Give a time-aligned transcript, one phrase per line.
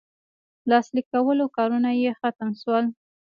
[0.69, 2.85] لاسلیک کولو کارونه یې ختم سول.